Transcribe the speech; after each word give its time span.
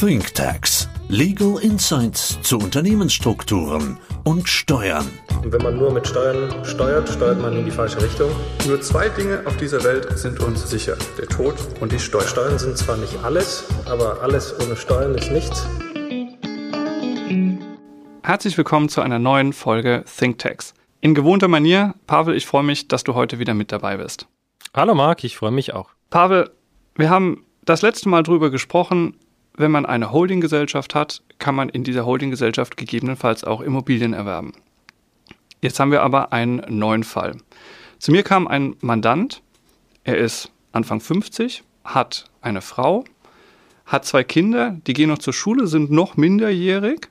ThinkTax. 0.00 0.88
Legal 1.08 1.58
Insights 1.60 2.40
zu 2.42 2.58
Unternehmensstrukturen 2.58 3.98
und 4.22 4.48
Steuern. 4.48 5.08
Und 5.42 5.52
wenn 5.52 5.60
man 5.60 5.76
nur 5.76 5.92
mit 5.92 6.06
Steuern 6.06 6.64
steuert, 6.64 7.08
steuert 7.08 7.42
man 7.42 7.56
in 7.56 7.64
die 7.64 7.72
falsche 7.72 8.00
Richtung. 8.00 8.30
Nur 8.68 8.80
zwei 8.80 9.08
Dinge 9.08 9.42
auf 9.44 9.56
dieser 9.56 9.82
Welt 9.82 10.16
sind 10.16 10.38
uns 10.38 10.70
sicher. 10.70 10.96
Der 11.18 11.26
Tod 11.26 11.56
und 11.80 11.90
die 11.90 11.98
Steuern. 11.98 12.28
Steuern 12.28 12.58
sind 12.60 12.78
zwar 12.78 12.96
nicht 12.96 13.18
alles, 13.24 13.64
aber 13.86 14.22
alles 14.22 14.54
ohne 14.60 14.76
Steuern 14.76 15.16
ist 15.16 15.32
nichts. 15.32 15.66
Herzlich 18.22 18.56
willkommen 18.56 18.88
zu 18.88 19.00
einer 19.00 19.18
neuen 19.18 19.52
Folge 19.52 20.04
ThinkTax. 20.06 20.74
In 21.00 21.16
gewohnter 21.16 21.48
Manier, 21.48 21.96
Pavel, 22.06 22.36
ich 22.36 22.46
freue 22.46 22.62
mich, 22.62 22.86
dass 22.86 23.02
du 23.02 23.14
heute 23.14 23.40
wieder 23.40 23.54
mit 23.54 23.72
dabei 23.72 23.96
bist. 23.96 24.28
Hallo 24.72 24.94
Marc, 24.94 25.24
ich 25.24 25.36
freue 25.36 25.50
mich 25.50 25.74
auch. 25.74 25.90
Pavel, 26.08 26.52
wir 26.94 27.10
haben 27.10 27.44
das 27.64 27.82
letzte 27.82 28.08
Mal 28.08 28.22
darüber 28.22 28.50
gesprochen, 28.50 29.17
wenn 29.58 29.70
man 29.70 29.86
eine 29.86 30.12
Holdinggesellschaft 30.12 30.94
hat, 30.94 31.22
kann 31.38 31.54
man 31.54 31.68
in 31.68 31.84
dieser 31.84 32.06
Holdinggesellschaft 32.06 32.76
gegebenenfalls 32.76 33.44
auch 33.44 33.60
Immobilien 33.60 34.12
erwerben. 34.12 34.52
Jetzt 35.60 35.80
haben 35.80 35.90
wir 35.90 36.02
aber 36.02 36.32
einen 36.32 36.62
neuen 36.68 37.04
Fall. 37.04 37.36
Zu 37.98 38.12
mir 38.12 38.22
kam 38.22 38.46
ein 38.46 38.76
Mandant, 38.80 39.42
er 40.04 40.16
ist 40.16 40.52
Anfang 40.72 41.00
50, 41.00 41.64
hat 41.84 42.30
eine 42.40 42.60
Frau, 42.60 43.04
hat 43.84 44.04
zwei 44.04 44.22
Kinder, 44.22 44.76
die 44.86 44.92
gehen 44.92 45.08
noch 45.08 45.18
zur 45.18 45.32
Schule, 45.32 45.66
sind 45.66 45.90
noch 45.90 46.16
minderjährig 46.16 47.08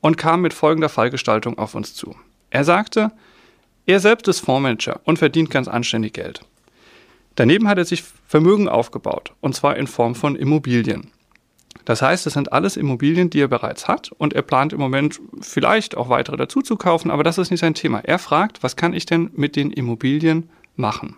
und 0.00 0.16
kam 0.16 0.40
mit 0.40 0.54
folgender 0.54 0.88
Fallgestaltung 0.88 1.58
auf 1.58 1.74
uns 1.74 1.94
zu. 1.94 2.16
Er 2.50 2.64
sagte, 2.64 3.12
er 3.86 4.00
selbst 4.00 4.26
ist 4.28 4.40
Fondsmanager 4.40 5.00
und 5.04 5.18
verdient 5.18 5.50
ganz 5.50 5.68
anständig 5.68 6.14
Geld. 6.14 6.40
Daneben 7.36 7.68
hat 7.68 7.78
er 7.78 7.84
sich 7.84 8.02
Vermögen 8.26 8.68
aufgebaut, 8.68 9.32
und 9.40 9.54
zwar 9.54 9.76
in 9.76 9.86
Form 9.86 10.14
von 10.14 10.36
Immobilien. 10.36 11.10
Das 11.84 12.02
heißt, 12.02 12.26
es 12.26 12.34
sind 12.34 12.52
alles 12.52 12.76
Immobilien, 12.76 13.30
die 13.30 13.40
er 13.40 13.48
bereits 13.48 13.88
hat 13.88 14.12
und 14.12 14.34
er 14.34 14.42
plant 14.42 14.72
im 14.72 14.78
Moment 14.78 15.20
vielleicht 15.40 15.96
auch 15.96 16.08
weitere 16.08 16.36
dazu 16.36 16.60
zu 16.60 16.76
kaufen, 16.76 17.10
aber 17.10 17.24
das 17.24 17.38
ist 17.38 17.50
nicht 17.50 17.60
sein 17.60 17.74
Thema. 17.74 18.00
Er 18.00 18.18
fragt, 18.18 18.62
was 18.62 18.76
kann 18.76 18.92
ich 18.92 19.06
denn 19.06 19.30
mit 19.34 19.56
den 19.56 19.70
Immobilien 19.70 20.48
machen? 20.76 21.16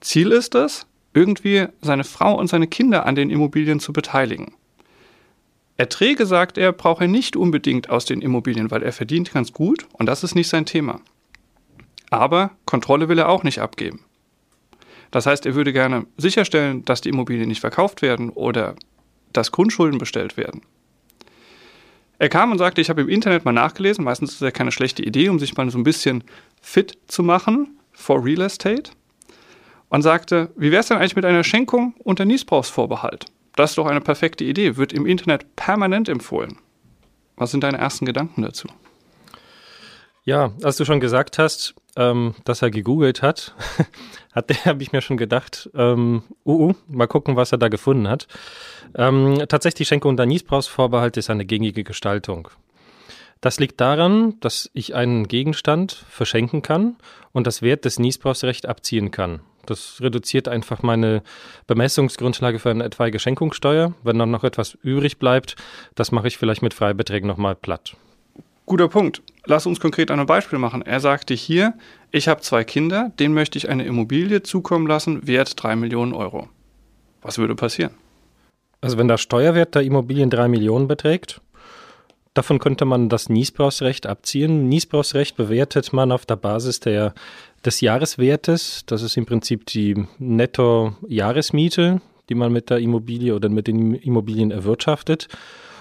Ziel 0.00 0.32
ist 0.32 0.54
es, 0.54 0.86
irgendwie 1.14 1.66
seine 1.80 2.04
Frau 2.04 2.38
und 2.38 2.48
seine 2.48 2.66
Kinder 2.66 3.06
an 3.06 3.14
den 3.14 3.30
Immobilien 3.30 3.80
zu 3.80 3.92
beteiligen. 3.92 4.54
Erträge, 5.76 6.26
sagt 6.26 6.58
er, 6.58 6.72
braucht 6.72 7.00
er 7.00 7.08
nicht 7.08 7.36
unbedingt 7.36 7.88
aus 7.88 8.04
den 8.04 8.20
Immobilien, 8.20 8.70
weil 8.70 8.82
er 8.82 8.92
verdient 8.92 9.32
ganz 9.32 9.52
gut 9.52 9.86
und 9.94 10.06
das 10.06 10.22
ist 10.22 10.34
nicht 10.34 10.48
sein 10.48 10.66
Thema. 10.66 11.00
Aber 12.10 12.50
Kontrolle 12.66 13.08
will 13.08 13.18
er 13.18 13.28
auch 13.28 13.44
nicht 13.44 13.60
abgeben. 13.60 14.00
Das 15.10 15.26
heißt, 15.26 15.46
er 15.46 15.54
würde 15.54 15.72
gerne 15.72 16.06
sicherstellen, 16.16 16.84
dass 16.84 17.00
die 17.00 17.08
Immobilien 17.08 17.48
nicht 17.48 17.60
verkauft 17.60 18.02
werden 18.02 18.30
oder 18.30 18.76
dass 19.32 19.52
Grundschulden 19.52 19.98
bestellt 19.98 20.36
werden. 20.36 20.62
Er 22.18 22.28
kam 22.28 22.52
und 22.52 22.58
sagte, 22.58 22.80
ich 22.82 22.90
habe 22.90 23.00
im 23.00 23.08
Internet 23.08 23.44
mal 23.44 23.52
nachgelesen, 23.52 24.04
meistens 24.04 24.34
ist 24.34 24.42
ja 24.42 24.50
keine 24.50 24.72
schlechte 24.72 25.02
Idee, 25.02 25.30
um 25.30 25.38
sich 25.38 25.56
mal 25.56 25.70
so 25.70 25.78
ein 25.78 25.84
bisschen 25.84 26.22
fit 26.60 26.98
zu 27.06 27.22
machen 27.22 27.78
for 27.92 28.22
Real 28.22 28.42
Estate. 28.42 28.90
Und 29.88 30.02
sagte, 30.02 30.52
wie 30.54 30.70
wäre 30.70 30.80
es 30.80 30.88
denn 30.88 30.98
eigentlich 30.98 31.16
mit 31.16 31.24
einer 31.24 31.42
Schenkung 31.42 31.94
unter 31.98 32.24
Niesbrauchsvorbehalt? 32.24 33.24
Das 33.56 33.70
ist 33.70 33.78
doch 33.78 33.86
eine 33.86 34.00
perfekte 34.00 34.44
Idee, 34.44 34.76
wird 34.76 34.92
im 34.92 35.06
Internet 35.06 35.56
permanent 35.56 36.08
empfohlen. 36.08 36.58
Was 37.36 37.50
sind 37.50 37.64
deine 37.64 37.78
ersten 37.78 38.04
Gedanken 38.04 38.42
dazu? 38.42 38.68
Ja, 40.24 40.52
als 40.62 40.76
du 40.76 40.84
schon 40.84 41.00
gesagt 41.00 41.38
hast, 41.38 41.74
ähm, 42.00 42.34
dass 42.44 42.62
er 42.62 42.70
gegoogelt 42.70 43.20
hat, 43.20 43.54
hat 44.32 44.48
der, 44.48 44.64
habe 44.64 44.82
ich 44.82 44.92
mir 44.92 45.02
schon 45.02 45.18
gedacht, 45.18 45.68
ähm, 45.74 46.22
uh, 46.46 46.70
uh, 46.70 46.74
mal 46.88 47.06
gucken, 47.06 47.36
was 47.36 47.52
er 47.52 47.58
da 47.58 47.68
gefunden 47.68 48.08
hat. 48.08 48.26
Ähm, 48.94 49.44
tatsächlich 49.48 49.86
Schenkung 49.86 50.10
unter 50.10 50.26
Niesbrauchsvorbehalt 50.26 51.18
ist 51.18 51.28
eine 51.28 51.44
gängige 51.44 51.84
Gestaltung. 51.84 52.48
Das 53.42 53.60
liegt 53.60 53.80
daran, 53.80 54.38
dass 54.40 54.70
ich 54.72 54.94
einen 54.94 55.28
Gegenstand 55.28 55.92
verschenken 55.92 56.62
kann 56.62 56.96
und 57.32 57.46
das 57.46 57.62
Wert 57.62 57.84
des 57.84 57.98
Niesbrauchsrecht 57.98 58.66
abziehen 58.66 59.10
kann. 59.10 59.40
Das 59.66 59.98
reduziert 60.00 60.48
einfach 60.48 60.82
meine 60.82 61.22
Bemessungsgrundlage 61.66 62.58
für 62.58 62.70
eine 62.70 62.84
etwaige 62.84 63.18
Schenkungssteuer. 63.18 63.94
Wenn 64.02 64.18
dann 64.18 64.30
noch 64.30 64.44
etwas 64.44 64.76
übrig 64.82 65.18
bleibt, 65.18 65.56
das 65.94 66.12
mache 66.12 66.28
ich 66.28 66.38
vielleicht 66.38 66.62
mit 66.62 66.74
Freibeträgen 66.74 67.28
nochmal 67.28 67.54
platt. 67.54 67.94
Guter 68.66 68.88
Punkt. 68.88 69.22
Lass 69.46 69.66
uns 69.66 69.80
konkret 69.80 70.10
ein 70.10 70.26
Beispiel 70.26 70.58
machen. 70.58 70.82
Er 70.82 71.00
sagte 71.00 71.34
hier, 71.34 71.74
ich 72.10 72.28
habe 72.28 72.40
zwei 72.42 72.64
Kinder, 72.64 73.12
denen 73.18 73.34
möchte 73.34 73.58
ich 73.58 73.68
eine 73.68 73.84
Immobilie 73.84 74.42
zukommen 74.42 74.86
lassen, 74.86 75.26
wert 75.26 75.62
3 75.62 75.76
Millionen 75.76 76.12
Euro. 76.12 76.48
Was 77.22 77.38
würde 77.38 77.54
passieren? 77.54 77.92
Also 78.80 78.98
wenn 78.98 79.08
der 79.08 79.18
Steuerwert 79.18 79.74
der 79.74 79.82
Immobilien 79.82 80.30
3 80.30 80.48
Millionen 80.48 80.88
beträgt, 80.88 81.40
davon 82.34 82.58
könnte 82.58 82.84
man 82.84 83.08
das 83.08 83.28
Niesbrauchsrecht 83.28 84.06
abziehen. 84.06 84.68
Niesbrauchsrecht 84.68 85.36
bewertet 85.36 85.92
man 85.92 86.12
auf 86.12 86.26
der 86.26 86.36
Basis 86.36 86.80
der, 86.80 87.14
des 87.64 87.80
Jahreswertes. 87.80 88.84
Das 88.86 89.02
ist 89.02 89.16
im 89.16 89.26
Prinzip 89.26 89.66
die 89.66 90.06
Netto-Jahresmiete, 90.18 92.00
die 92.28 92.34
man 92.34 92.52
mit 92.52 92.70
der 92.70 92.78
Immobilie 92.78 93.34
oder 93.34 93.48
mit 93.48 93.66
den 93.66 93.94
Immobilien 93.94 94.50
erwirtschaftet. 94.50 95.28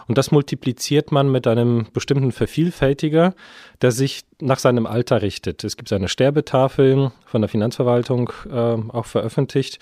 Und 0.10 0.18
das 0.18 0.32
multipliziert 0.32 1.12
man 1.12 1.32
mit 1.32 1.46
einem 1.46 1.86
bestimmten 1.94 2.32
Vervielfältiger, 2.32 3.36
der 3.84 3.92
sich 3.92 4.24
nach 4.42 4.58
seinem 4.58 4.88
Alter 4.88 5.22
richtet. 5.22 5.64
Es 5.64 5.78
gibt 5.78 5.94
eine 5.94 6.08
Sterbetafel 6.08 7.12
von 7.28 7.42
der 7.42 7.48
Finanzverwaltung 7.48 8.32
äh, 8.50 8.56
auch 8.56 9.06
veröffentlicht. 9.06 9.78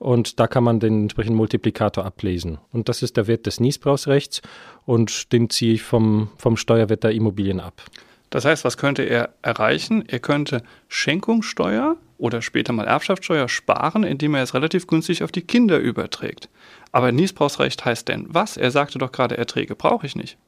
Und 0.00 0.40
da 0.40 0.46
kann 0.46 0.64
man 0.64 0.80
den 0.80 1.02
entsprechenden 1.02 1.36
Multiplikator 1.36 2.06
ablesen. 2.06 2.56
Und 2.72 2.88
das 2.88 3.02
ist 3.02 3.18
der 3.18 3.26
Wert 3.26 3.44
des 3.44 3.60
Niesbrauchsrechts 3.60 4.40
und 4.86 5.30
den 5.34 5.50
ziehe 5.50 5.74
ich 5.74 5.82
vom, 5.82 6.30
vom 6.38 6.56
Steuerwert 6.56 7.04
der 7.04 7.12
Immobilien 7.12 7.60
ab. 7.60 7.82
Das 8.30 8.44
heißt, 8.44 8.64
was 8.64 8.76
könnte 8.76 9.02
er 9.02 9.30
erreichen? 9.42 10.04
Er 10.08 10.18
könnte 10.18 10.62
Schenkungssteuer 10.88 11.96
oder 12.18 12.42
später 12.42 12.72
mal 12.72 12.86
Erbschaftssteuer 12.86 13.48
sparen, 13.48 14.04
indem 14.04 14.34
er 14.34 14.42
es 14.42 14.54
relativ 14.54 14.86
günstig 14.86 15.22
auf 15.22 15.32
die 15.32 15.42
Kinder 15.42 15.78
überträgt. 15.78 16.48
Aber 16.92 17.12
Niesbrauchsrecht 17.12 17.84
heißt 17.84 18.08
denn 18.08 18.26
was? 18.28 18.56
Er 18.56 18.70
sagte 18.70 18.98
doch 18.98 19.12
gerade, 19.12 19.36
Erträge 19.36 19.74
brauche 19.74 20.06
ich 20.06 20.16
nicht. 20.16 20.38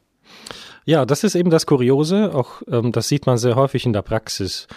Ja, 0.88 1.04
das 1.04 1.22
ist 1.22 1.34
eben 1.34 1.50
das 1.50 1.66
Kuriose. 1.66 2.34
Auch 2.34 2.62
ähm, 2.66 2.92
das 2.92 3.08
sieht 3.08 3.26
man 3.26 3.36
sehr 3.36 3.56
häufig 3.56 3.84
in 3.84 3.92
der 3.92 4.00
Praxis, 4.00 4.68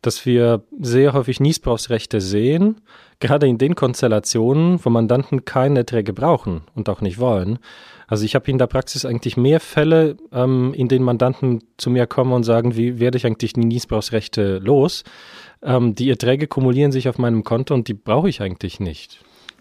dass 0.00 0.24
wir 0.24 0.62
sehr 0.80 1.12
häufig 1.12 1.40
Niesbrauchsrechte 1.40 2.20
sehen, 2.20 2.80
gerade 3.18 3.48
in 3.48 3.58
den 3.58 3.74
Konstellationen, 3.74 4.78
wo 4.84 4.90
Mandanten 4.90 5.44
keine 5.44 5.80
Erträge 5.80 6.12
brauchen 6.12 6.60
und 6.76 6.88
auch 6.88 7.00
nicht 7.00 7.18
wollen. 7.18 7.58
Also 8.06 8.24
ich 8.24 8.36
habe 8.36 8.48
in 8.48 8.58
der 8.58 8.68
Praxis 8.68 9.04
eigentlich 9.04 9.36
mehr 9.36 9.58
Fälle, 9.58 10.16
ähm, 10.30 10.72
in 10.72 10.86
denen 10.86 11.04
Mandanten 11.04 11.64
zu 11.78 11.90
mir 11.90 12.06
kommen 12.06 12.32
und 12.32 12.44
sagen, 12.44 12.76
wie 12.76 13.00
werde 13.00 13.18
ich 13.18 13.26
eigentlich 13.26 13.54
die 13.54 13.64
Niesbrauchsrechte 13.64 14.58
los? 14.58 15.02
Ähm, 15.64 15.96
die 15.96 16.10
Erträge 16.10 16.46
kumulieren 16.46 16.92
sich 16.92 17.08
auf 17.08 17.18
meinem 17.18 17.42
Konto 17.42 17.74
und 17.74 17.88
die 17.88 17.94
brauche 17.94 18.28
ich 18.28 18.40
eigentlich 18.40 18.78
nicht. 18.78 19.18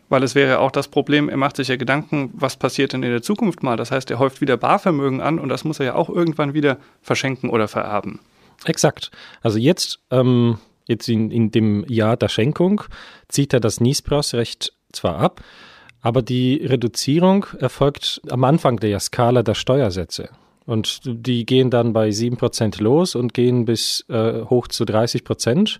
Weil 0.09 0.23
es 0.23 0.35
wäre 0.35 0.59
auch 0.59 0.71
das 0.71 0.87
Problem, 0.87 1.29
er 1.29 1.37
macht 1.37 1.55
sich 1.55 1.67
ja 1.67 1.77
Gedanken, 1.77 2.29
was 2.33 2.57
passiert 2.57 2.93
denn 2.93 3.01
in 3.01 3.09
der 3.09 3.23
Zukunft 3.23 3.63
mal. 3.63 3.75
Das 3.75 3.91
heißt, 3.91 4.11
er 4.11 4.19
häuft 4.19 4.39
wieder 4.39 4.57
Barvermögen 4.57 5.21
an 5.21 5.39
und 5.39 5.49
das 5.49 5.63
muss 5.63 5.79
er 5.79 5.85
ja 5.87 5.95
auch 5.95 6.09
irgendwann 6.09 6.53
wieder 6.53 6.77
verschenken 7.01 7.49
oder 7.49 7.67
vererben. 7.67 8.19
Exakt. 8.65 9.11
Also 9.41 9.57
jetzt, 9.57 9.99
ähm, 10.11 10.59
jetzt 10.87 11.09
in, 11.09 11.31
in 11.31 11.51
dem 11.51 11.85
Jahr 11.87 12.17
der 12.17 12.29
Schenkung 12.29 12.83
zieht 13.27 13.53
er 13.53 13.59
das 13.59 13.81
Niesbrauchsrecht 13.81 14.73
zwar 14.93 15.17
ab, 15.17 15.41
aber 16.01 16.21
die 16.21 16.63
Reduzierung 16.63 17.47
erfolgt 17.59 18.21
am 18.29 18.43
Anfang 18.43 18.77
der 18.77 18.99
Skala 18.99 19.41
der 19.41 19.55
Steuersätze. 19.55 20.29
Und 20.65 21.01
die 21.03 21.45
gehen 21.45 21.69
dann 21.69 21.93
bei 21.93 22.09
7% 22.09 22.81
los 22.81 23.15
und 23.15 23.33
gehen 23.33 23.65
bis 23.65 24.05
äh, 24.09 24.41
hoch 24.43 24.67
zu 24.67 24.83
30%. 24.83 25.79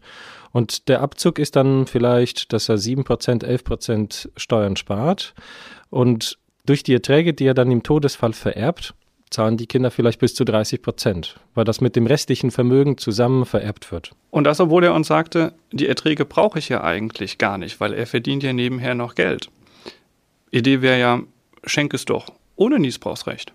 Und 0.55 0.87
der 0.87 1.01
Abzug 1.01 1.37
ist 1.37 1.57
dann 1.57 1.85
vielleicht, 1.85 2.53
dass 2.53 2.69
er 2.69 2.77
7%, 2.77 3.43
11% 3.43 4.29
Steuern 4.37 4.77
spart. 4.77 5.33
Und 5.89 6.37
durch 6.65 6.81
die 6.81 6.93
Erträge, 6.93 7.33
die 7.33 7.43
er 7.43 7.53
dann 7.53 7.71
im 7.71 7.83
Todesfall 7.83 8.31
vererbt, 8.31 8.93
zahlen 9.29 9.57
die 9.57 9.67
Kinder 9.67 9.91
vielleicht 9.91 10.21
bis 10.21 10.33
zu 10.33 10.45
30 10.45 10.81
Prozent, 10.81 11.35
weil 11.55 11.65
das 11.65 11.81
mit 11.81 11.97
dem 11.97 12.07
restlichen 12.07 12.51
Vermögen 12.51 12.97
zusammen 12.97 13.45
vererbt 13.45 13.91
wird. 13.91 14.11
Und 14.31 14.45
das, 14.45 14.61
obwohl 14.61 14.85
er 14.85 14.93
uns 14.93 15.07
sagte, 15.07 15.51
die 15.73 15.89
Erträge 15.89 16.23
brauche 16.23 16.57
ich 16.57 16.69
ja 16.69 16.81
eigentlich 16.81 17.37
gar 17.37 17.57
nicht, 17.57 17.81
weil 17.81 17.91
er 17.91 18.07
verdient 18.07 18.41
ja 18.41 18.53
nebenher 18.53 18.95
noch 18.95 19.15
Geld. 19.15 19.49
Idee 20.51 20.81
wäre 20.81 20.97
ja, 21.01 21.21
schenk 21.65 21.93
es 21.93 22.05
doch, 22.05 22.27
ohne 22.55 22.79
Niesbrauchsrecht. 22.79 23.51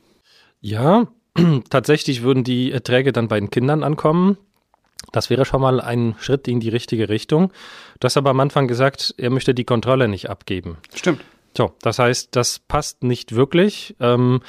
Ja, 0.61 1.07
tatsächlich 1.71 2.21
würden 2.21 2.45
die 2.45 2.73
Erträge 2.73 3.13
dann 3.13 3.29
bei 3.29 3.41
den 3.41 3.49
Kindern 3.49 3.85
ankommen. 3.85 4.37
Das 5.13 5.31
wäre 5.31 5.45
schon 5.45 5.61
mal 5.61 5.81
ein 5.81 6.15
Schritt 6.19 6.49
in 6.49 6.61
die 6.61 6.69
richtige 6.69 7.09
Richtung. 7.09 7.53
Du 7.99 8.07
hast 8.07 8.17
aber 8.17 8.31
am 8.31 8.41
Anfang 8.41 8.69
gesagt, 8.69 9.15
er 9.17 9.31
möchte 9.31 9.55
die 9.55 9.65
Kontrolle 9.65 10.09
nicht 10.09 10.31
abgeben. 10.31 10.79
Stimmt. 10.95 11.23
So, 11.57 11.73
das 11.83 11.99
heißt, 11.99 12.37
das 12.37 12.59
passt 12.59 13.03
nicht 13.03 13.35
wirklich. 13.35 13.97
Ähm, 14.01 14.41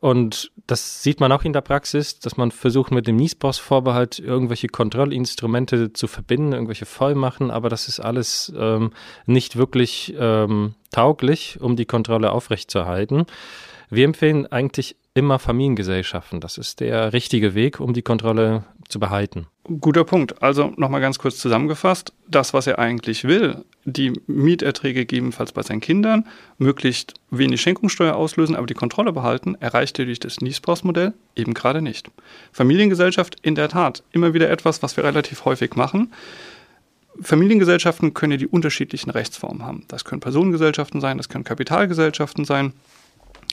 Und 0.00 0.52
das 0.66 1.02
sieht 1.02 1.20
man 1.20 1.32
auch 1.32 1.44
in 1.44 1.54
der 1.54 1.62
Praxis, 1.62 2.18
dass 2.20 2.36
man 2.36 2.50
versucht 2.50 2.92
mit 2.92 3.06
dem 3.06 3.16
Niesbrauchsvorbehalt 3.16 4.18
irgendwelche 4.18 4.68
Kontrollinstrumente 4.68 5.94
zu 5.94 6.06
verbinden, 6.06 6.52
irgendwelche 6.52 6.84
Vollmachen, 6.84 7.50
aber 7.50 7.70
das 7.70 7.88
ist 7.88 8.00
alles 8.00 8.52
ähm, 8.54 8.92
nicht 9.24 9.56
wirklich 9.56 10.14
ähm, 10.18 10.74
tauglich, 10.92 11.58
um 11.62 11.76
die 11.76 11.86
Kontrolle 11.86 12.30
aufrechtzuerhalten. 12.32 13.24
Wir 13.88 14.04
empfehlen 14.04 14.46
eigentlich 14.46 14.96
immer 15.16 15.38
Familiengesellschaften. 15.38 16.40
Das 16.40 16.58
ist 16.58 16.80
der 16.80 17.12
richtige 17.12 17.54
Weg, 17.54 17.80
um 17.80 17.94
die 17.94 18.02
Kontrolle 18.02 18.64
zu 18.88 19.00
behalten. 19.00 19.46
Guter 19.80 20.04
Punkt. 20.04 20.42
Also 20.42 20.72
nochmal 20.76 21.00
ganz 21.00 21.18
kurz 21.18 21.38
zusammengefasst. 21.38 22.12
Das, 22.28 22.52
was 22.52 22.66
er 22.66 22.78
eigentlich 22.78 23.24
will, 23.24 23.64
die 23.84 24.12
Mieterträge 24.26 25.00
gegebenenfalls 25.00 25.52
bei 25.52 25.62
seinen 25.62 25.80
Kindern, 25.80 26.26
möglichst 26.58 27.14
wenig 27.30 27.62
Schenkungssteuer 27.62 28.14
auslösen, 28.14 28.54
aber 28.54 28.66
die 28.66 28.74
Kontrolle 28.74 29.12
behalten, 29.12 29.56
erreicht 29.58 29.98
er 29.98 30.04
durch 30.04 30.20
das 30.20 30.40
Niesbrauchsmodell 30.40 31.14
eben 31.34 31.54
gerade 31.54 31.80
nicht. 31.80 32.10
Familiengesellschaft 32.52 33.38
in 33.40 33.54
der 33.54 33.70
Tat 33.70 34.02
immer 34.12 34.34
wieder 34.34 34.50
etwas, 34.50 34.82
was 34.82 34.96
wir 34.98 35.04
relativ 35.04 35.46
häufig 35.46 35.74
machen. 35.76 36.12
Familiengesellschaften 37.22 38.12
können 38.12 38.32
ja 38.32 38.38
die 38.38 38.46
unterschiedlichen 38.46 39.10
Rechtsformen 39.10 39.64
haben. 39.64 39.84
Das 39.88 40.04
können 40.04 40.20
Personengesellschaften 40.20 41.00
sein, 41.00 41.16
das 41.16 41.30
können 41.30 41.44
Kapitalgesellschaften 41.44 42.44
sein. 42.44 42.74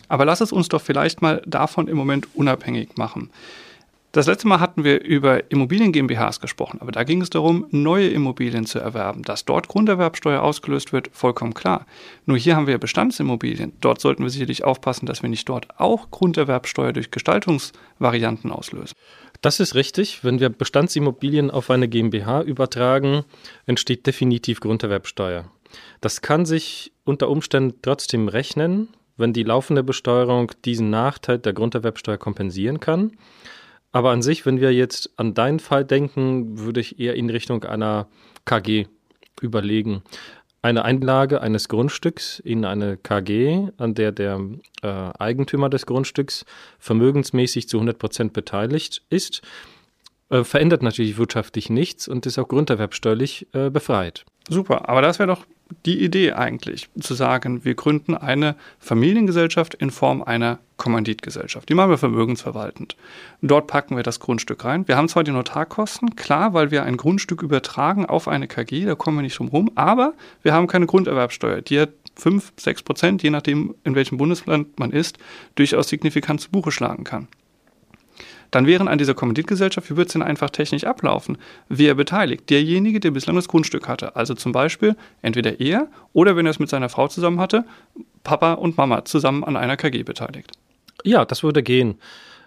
Aber 0.07 0.25
lass 0.25 0.41
es 0.41 0.51
uns 0.51 0.69
doch 0.69 0.81
vielleicht 0.81 1.21
mal 1.21 1.41
davon 1.45 1.87
im 1.87 1.97
Moment 1.97 2.27
unabhängig 2.35 2.97
machen. 2.97 3.29
Das 4.13 4.27
letzte 4.27 4.47
Mal 4.47 4.59
hatten 4.59 4.83
wir 4.83 5.01
über 5.01 5.49
Immobilien 5.49 5.91
GmbHs 5.91 6.39
gesprochen, 6.39 6.79
aber 6.81 6.91
da 6.91 7.03
ging 7.03 7.19
es 7.23 7.31
darum, 7.31 7.65
neue 7.71 8.09
Immobilien 8.09 8.67
zu 8.67 8.77
erwerben. 8.77 9.23
Dass 9.23 9.43
dort 9.43 9.67
Grunderwerbsteuer 9.69 10.43
ausgelöst 10.43 10.93
wird, 10.93 11.09
vollkommen 11.13 11.55
klar. 11.55 11.87
Nur 12.27 12.37
hier 12.37 12.55
haben 12.55 12.67
wir 12.67 12.77
Bestandsimmobilien. 12.77 13.73
Dort 13.81 13.99
sollten 13.99 14.21
wir 14.21 14.29
sicherlich 14.29 14.63
aufpassen, 14.63 15.07
dass 15.07 15.23
wir 15.23 15.29
nicht 15.29 15.49
dort 15.49 15.79
auch 15.79 16.11
Grunderwerbsteuer 16.11 16.93
durch 16.93 17.09
Gestaltungsvarianten 17.09 18.51
auslösen. 18.51 18.93
Das 19.41 19.59
ist 19.59 19.73
richtig. 19.73 20.23
Wenn 20.23 20.39
wir 20.39 20.49
Bestandsimmobilien 20.49 21.49
auf 21.49 21.71
eine 21.71 21.87
GmbH 21.87 22.43
übertragen, 22.43 23.23
entsteht 23.65 24.05
definitiv 24.05 24.59
Grunderwerbsteuer. 24.59 25.45
Das 26.01 26.21
kann 26.21 26.45
sich 26.45 26.93
unter 27.03 27.29
Umständen 27.29 27.79
trotzdem 27.81 28.27
rechnen, 28.27 28.89
wenn 29.17 29.33
die 29.33 29.43
laufende 29.43 29.83
Besteuerung 29.83 30.51
diesen 30.65 30.89
Nachteil 30.89 31.39
der 31.39 31.53
Grunderwerbsteuer 31.53 32.17
kompensieren 32.17 32.79
kann. 32.79 33.11
Aber 33.91 34.11
an 34.11 34.21
sich, 34.21 34.45
wenn 34.45 34.59
wir 34.59 34.73
jetzt 34.73 35.11
an 35.17 35.33
deinen 35.33 35.59
Fall 35.59 35.85
denken, 35.85 36.59
würde 36.59 36.79
ich 36.79 36.99
eher 36.99 37.15
in 37.15 37.29
Richtung 37.29 37.63
einer 37.63 38.07
KG 38.45 38.87
überlegen. 39.39 40.01
Eine 40.63 40.85
Einlage 40.85 41.41
eines 41.41 41.67
Grundstücks 41.67 42.39
in 42.39 42.65
eine 42.65 42.97
KG, 42.97 43.67
an 43.77 43.93
der 43.93 44.11
der 44.11 44.39
äh, 44.81 44.87
Eigentümer 44.87 45.69
des 45.69 45.85
Grundstücks 45.85 46.45
vermögensmäßig 46.79 47.67
zu 47.67 47.77
100 47.77 47.99
Prozent 47.99 48.33
beteiligt 48.33 49.03
ist, 49.09 49.41
äh, 50.29 50.43
verändert 50.43 50.81
natürlich 50.81 51.17
wirtschaftlich 51.17 51.69
nichts 51.69 52.07
und 52.07 52.25
ist 52.25 52.39
auch 52.39 52.47
grunderwerbsteuerlich 52.47 53.47
äh, 53.53 53.69
befreit. 53.69 54.25
Super, 54.49 54.89
aber 54.89 55.01
das 55.01 55.19
wäre 55.19 55.27
doch 55.27 55.45
die 55.85 56.03
Idee 56.03 56.33
eigentlich, 56.33 56.89
zu 56.99 57.13
sagen, 57.13 57.65
wir 57.65 57.75
gründen 57.75 58.15
eine 58.15 58.55
Familiengesellschaft 58.79 59.73
in 59.73 59.89
Form 59.89 60.21
einer 60.21 60.59
Kommanditgesellschaft. 60.77 61.69
Die 61.69 61.73
machen 61.73 61.89
wir 61.89 61.97
vermögensverwaltend. 61.97 62.95
Dort 63.41 63.67
packen 63.67 63.95
wir 63.95 64.03
das 64.03 64.19
Grundstück 64.19 64.65
rein. 64.65 64.87
Wir 64.87 64.97
haben 64.97 65.07
zwar 65.07 65.23
die 65.23 65.31
Notarkosten, 65.31 66.15
klar, 66.15 66.53
weil 66.53 66.71
wir 66.71 66.83
ein 66.83 66.97
Grundstück 66.97 67.41
übertragen 67.41 68.05
auf 68.05 68.27
eine 68.27 68.47
KG, 68.47 68.85
da 68.85 68.95
kommen 68.95 69.17
wir 69.17 69.21
nicht 69.23 69.39
drum 69.39 69.47
rum, 69.47 69.71
aber 69.75 70.13
wir 70.41 70.53
haben 70.53 70.67
keine 70.67 70.85
Grunderwerbsteuer, 70.85 71.61
die 71.61 71.75
ja 71.75 71.87
5, 72.15 72.53
6 72.57 72.83
Prozent, 72.83 73.23
je 73.23 73.29
nachdem, 73.29 73.73
in 73.83 73.95
welchem 73.95 74.17
Bundesland 74.17 74.77
man 74.79 74.91
ist, 74.91 75.17
durchaus 75.55 75.89
signifikant 75.89 76.41
zu 76.41 76.51
Buche 76.51 76.71
schlagen 76.71 77.03
kann. 77.03 77.27
Dann 78.53 78.67
wären 78.67 78.87
an 78.87 78.99
dieser 78.99 79.15
Kommanditgesellschaft, 79.15 79.89
es 79.89 80.13
denn 80.13 80.21
einfach 80.21 80.51
technisch 80.51 80.83
ablaufen? 80.83 81.39
Wer 81.69 81.95
beteiligt? 81.95 82.51
Derjenige, 82.51 82.99
der 82.99 83.09
bislang 83.09 83.35
das 83.35 83.47
Grundstück 83.47 83.87
hatte. 83.87 84.15
Also 84.15 84.35
zum 84.35 84.51
Beispiel 84.51 84.95
entweder 85.23 85.59
er 85.59 85.87
oder 86.13 86.35
wenn 86.35 86.45
er 86.45 86.51
es 86.51 86.59
mit 86.59 86.69
seiner 86.69 86.87
Frau 86.87 87.07
zusammen 87.07 87.39
hatte, 87.39 87.65
Papa 88.23 88.53
und 88.53 88.77
Mama 88.77 89.05
zusammen 89.05 89.43
an 89.43 89.57
einer 89.57 89.75
KG 89.75 90.03
beteiligt. 90.03 90.51
Ja, 91.03 91.25
das 91.25 91.41
würde 91.41 91.63
gehen. 91.63 91.95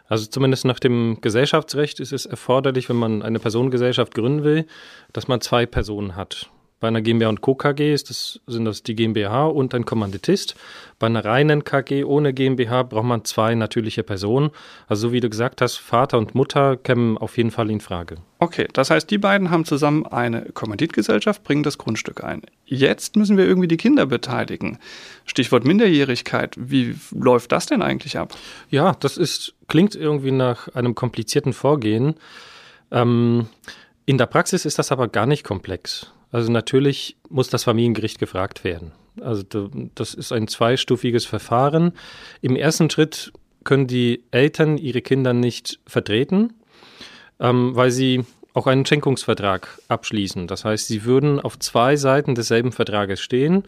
Also 0.07 0.27
zumindest 0.27 0.65
nach 0.65 0.79
dem 0.79 1.19
Gesellschaftsrecht 1.23 1.99
ist 1.99 2.13
es 2.13 2.25
erforderlich, 2.25 2.89
wenn 2.89 2.95
man 2.95 3.23
eine 3.25 3.41
Personengesellschaft 3.41 4.15
gründen 4.15 4.45
will, 4.45 4.65
dass 5.13 5.27
man 5.27 5.41
zwei 5.41 5.67
Personen 5.67 6.15
hat. 6.15 6.49
Bei 6.87 6.91
einer 6.91 7.03
GmbH 7.03 7.31
und 7.31 7.41
Co. 7.41 7.57
KG 7.57 7.93
ist 7.93 8.11
das, 8.11 8.39
sind 8.47 8.65
das 8.65 8.85
die 8.85 8.95
GmbH 8.95 9.47
und 9.47 9.75
ein 9.75 9.85
Kommanditist. 9.85 10.55
Bei 11.01 11.09
einer 11.09 11.25
reinen 11.25 11.65
KG 11.65 12.05
ohne 12.05 12.33
GmbH 12.33 12.85
braucht 12.85 13.07
man 13.07 13.25
zwei 13.25 13.57
natürliche 13.57 14.05
Personen. 14.05 14.51
Also 14.87 15.09
so 15.09 15.13
wie 15.13 15.19
du 15.19 15.29
gesagt 15.29 15.63
hast, 15.63 15.79
Vater 15.79 16.17
und 16.17 16.37
Mutter 16.37 16.77
kämen 16.77 17.19
auf 17.19 17.39
jeden 17.39 17.51
Fall 17.51 17.73
in 17.73 17.81
Frage. 17.81 18.19
Okay, 18.39 18.69
das 18.73 18.91
heißt, 18.91 19.11
die 19.11 19.19
beiden 19.19 19.51
haben 19.51 19.65
zusammen 19.65 20.07
eine 20.07 20.43
Kommanditgesellschaft, 20.43 21.43
bringen 21.43 21.65
das 21.65 21.77
Grundstück 21.77 22.23
ein. 22.23 22.43
Jetzt 22.67 23.17
müssen 23.17 23.37
wir 23.37 23.47
irgendwie 23.47 23.67
die 23.67 23.79
Kinder 23.79 24.07
beteiligen. 24.07 24.79
Stichwort 25.25 25.65
Minderjährigkeit. 25.65 26.55
Wie 26.57 26.95
läuft 27.11 27.51
das 27.51 27.67
denn 27.67 27.83
eigentlich 27.83 28.17
ab? 28.17 28.33
Ja, 28.71 28.95
das 29.01 29.17
ist, 29.17 29.55
klingt 29.67 29.97
irgendwie 29.97 30.31
nach 30.31 30.69
einem 30.69 30.95
komplizierten 30.95 31.53
Vorgehen. 31.53 32.15
Ähm, 32.93 33.49
in 34.05 34.19
der 34.19 34.27
Praxis 34.27 34.65
ist 34.65 34.79
das 34.79 34.93
aber 34.93 35.09
gar 35.09 35.27
nicht 35.27 35.43
komplex. 35.43 36.13
Also 36.37 36.53
natürlich 36.53 37.17
muss 37.31 37.49
das 37.49 37.65
Familiengericht 37.65 38.19
gefragt 38.19 38.63
werden. 38.63 38.93
Also 39.23 39.43
das 39.95 40.13
ist 40.13 40.33
ein 40.33 40.49
zweistufiges 40.49 41.25
Verfahren. 41.25 41.93
Im 42.43 42.57
ersten 42.57 42.91
Schritt 42.91 43.33
können 43.65 43.87
die 43.87 44.23
Eltern 44.33 44.77
ihre 44.77 45.01
Kinder 45.01 45.33
nicht 45.33 45.81
vertreten, 45.87 46.53
ähm, 47.41 47.75
weil 47.75 47.91
sie 47.91 48.27
auch 48.53 48.67
einen 48.67 48.85
Schenkungsvertrag 48.85 49.81
abschließen. 49.89 50.47
Das 50.47 50.67
heißt, 50.67 50.89
sie 50.89 51.05
würden 51.05 51.41
auf 51.41 51.59
zwei 51.59 51.97
Seiten 51.97 52.35
desselben 52.35 52.73
Vertrages 52.73 53.23
stehen. 53.23 53.63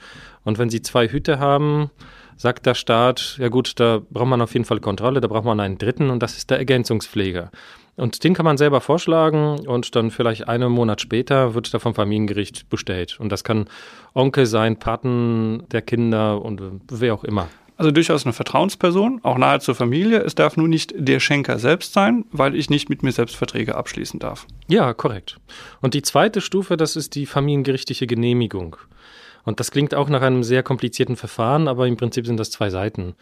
Und 0.45 0.59
wenn 0.59 0.69
sie 0.69 0.83
zwei 0.83 1.09
Hüte 1.09 1.39
haben, 1.39 1.91
sagt 2.39 2.65
der 2.65 2.75
Staat, 2.75 3.37
ja 3.39 3.49
gut, 3.49 3.79
da 3.79 4.01
braucht 4.11 4.29
man 4.29 4.41
auf 4.41 4.55
jeden 4.55 4.65
Fall 4.65 4.81
Kontrolle, 4.81 5.21
da 5.21 5.29
braucht 5.29 5.45
man 5.45 5.61
einen 5.61 5.77
dritten 5.77 6.09
und 6.09 6.23
das 6.23 6.39
ist 6.39 6.49
der 6.49 6.59
Ergänzungspfleger. 6.59 7.51
Und 7.97 8.23
den 8.23 8.33
kann 8.33 8.45
man 8.45 8.57
selber 8.57 8.81
vorschlagen 8.81 9.59
und 9.67 9.97
dann 9.97 10.13
vielleicht 10.13 10.49
einen 10.49 10.71
Monat 10.71 11.01
später 11.01 11.55
wird 11.55 11.75
er 11.75 11.81
vom 11.81 11.95
Familiengericht 11.95 12.71
bestellt. 12.71 13.19
Und 13.19 13.31
das 13.31 13.43
kann 13.43 13.69
Onkel 14.15 14.47
sein, 14.47 14.79
Paten 14.79 15.65
der 15.73 15.83
Kinder 15.83 16.41
und 16.41 16.63
wer 16.89 17.13
auch 17.13 17.25
immer. 17.25 17.49
Also 17.77 17.91
durchaus 17.91 18.25
eine 18.25 18.33
Vertrauensperson, 18.33 19.21
auch 19.23 19.39
nahe 19.39 19.61
zur 19.61 19.75
Familie. 19.75 20.19
Es 20.19 20.35
darf 20.35 20.57
nur 20.57 20.67
nicht 20.67 20.93
der 20.97 21.21
Schenker 21.21 21.59
selbst 21.59 21.93
sein, 21.93 22.25
weil 22.33 22.57
ich 22.57 22.71
nicht 22.71 22.89
mit 22.89 23.05
mir 23.05 23.13
selbst 23.13 23.37
Verträge 23.37 23.77
abschließen 23.77 24.19
darf. 24.19 24.47
Ja, 24.69 24.95
korrekt. 24.95 25.39
Und 25.81 25.95
die 25.95 26.03
zweite 26.03 26.41
Stufe, 26.41 26.77
das 26.77 26.97
ist 26.97 27.15
die 27.15 27.27
familiengerichtliche 27.27 28.09
Genehmigung. 28.09 28.77
Und 29.45 29.61
das 29.61 29.71
klingt 29.71 29.95
auch 29.95 30.09
nach 30.09 30.23
einem 30.23 30.43
sehr 30.43 30.63
komplizierten 30.63 31.17
Verfahren, 31.17 31.69
aber 31.69 31.87
im 31.87 31.97
Prinzip 31.97 32.27
sind 32.27 32.39
das 32.39 32.51
zwei 32.51 32.71
Seiten 32.71 33.15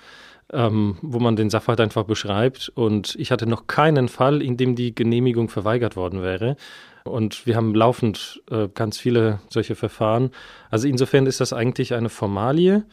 ähm, 0.52 0.96
wo 1.02 1.18
man 1.18 1.36
den 1.36 1.50
Sachverhalt 1.50 1.80
einfach 1.80 2.04
beschreibt. 2.04 2.70
Und 2.74 3.16
ich 3.18 3.30
hatte 3.30 3.46
noch 3.46 3.66
keinen 3.66 4.08
Fall, 4.08 4.42
in 4.42 4.56
dem 4.56 4.76
die 4.76 4.94
Genehmigung 4.94 5.48
verweigert 5.48 5.96
worden 5.96 6.22
wäre. 6.22 6.56
Und 7.04 7.46
wir 7.46 7.56
haben 7.56 7.74
laufend 7.74 8.42
äh, 8.50 8.68
ganz 8.68 8.98
viele 8.98 9.40
solche 9.48 9.74
Verfahren. 9.74 10.30
Also 10.70 10.88
insofern 10.88 11.26
ist 11.26 11.40
das 11.40 11.52
eigentlich 11.52 11.94
eine 11.94 12.08
Formalie. 12.08 12.84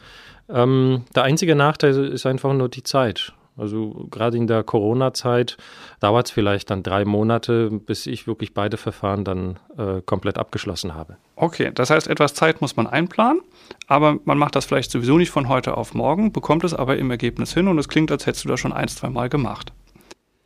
Ähm, 0.50 1.06
der 1.16 1.24
einzige 1.24 1.56
Nachteil 1.56 1.96
ist 2.06 2.26
einfach 2.26 2.54
nur 2.54 2.70
die 2.70 2.84
Zeit. 2.84 3.34
Also 3.56 4.08
gerade 4.10 4.38
in 4.38 4.48
der 4.48 4.64
Corona-Zeit 4.64 5.58
dauert 6.00 6.28
es 6.28 6.32
vielleicht 6.32 6.72
dann 6.72 6.82
drei 6.82 7.06
Monate, 7.06 7.70
bis 7.70 8.08
ich 8.08 8.26
wirklich 8.26 8.54
beide 8.54 8.78
Verfahren 8.78 9.24
dann 9.24 9.60
äh, 9.78 10.02
komplett 10.06 10.38
abgeschlossen 10.38 10.96
habe. 10.96 11.18
Okay, 11.36 11.72
das 11.74 11.90
heißt, 11.92 12.08
etwas 12.08 12.34
Zeit 12.34 12.62
muss 12.62 12.76
man 12.76 12.88
einplanen, 12.88 13.42
aber 13.88 14.18
man 14.26 14.38
macht 14.38 14.56
das 14.56 14.66
vielleicht 14.66 14.90
sowieso 14.90 15.18
nicht 15.18 15.30
von 15.30 15.50
heute 15.50 15.78
auf 15.78 15.94
morgen, 15.94 16.32
bekommt 16.32 16.64
es 16.64 16.74
aber 16.74 16.98
im 16.98 17.12
Ergebnis 17.12 17.54
hin 17.54 17.68
und 17.68 17.78
es 17.78 17.88
klingt, 17.88 18.12
als 18.12 18.26
hättest 18.26 18.46
du 18.46 18.50
das 18.50 18.60
schon 18.60 18.74
ein, 18.74 18.88
zwei 18.88 19.10
Mal 19.10 19.30
gemacht. 19.30 19.72